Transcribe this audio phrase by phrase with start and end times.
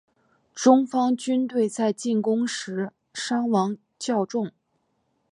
[0.55, 4.51] 中方军队在进攻时伤亡较重。